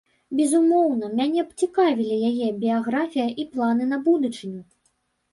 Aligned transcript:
Безумоўна, 0.37 1.09
мяне 1.17 1.41
б 1.49 1.57
цікавілі 1.65 2.15
яе 2.29 2.47
біяграфія 2.63 3.27
і 3.43 3.45
планы 3.51 3.83
на 3.91 3.99
будучыню. 4.07 4.61